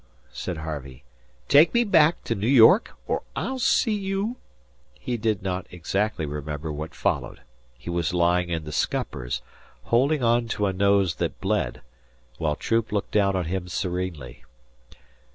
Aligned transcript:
said 0.33 0.57
Harvey. 0.57 1.03
"Take 1.47 1.75
me 1.75 1.83
back 1.83 2.23
to 2.23 2.33
New 2.33 2.47
York 2.47 2.95
or 3.07 3.21
I'll 3.35 3.59
see 3.59 3.93
you" 3.93 4.37
He 4.99 5.15
did 5.15 5.43
not 5.43 5.67
exactly 5.69 6.25
remember 6.25 6.71
what 6.73 6.95
followed. 6.95 7.41
He 7.77 7.87
was 7.91 8.11
lying 8.11 8.49
in 8.49 8.63
the 8.63 8.71
scuppers, 8.71 9.43
holding 9.83 10.23
on 10.23 10.47
to 10.57 10.65
a 10.65 10.73
nose 10.73 11.17
that 11.17 11.39
bled 11.39 11.83
while 12.39 12.55
Troop 12.55 12.91
looked 12.91 13.11
down 13.11 13.35
on 13.35 13.45
him 13.45 13.67
serenely. 13.67 14.43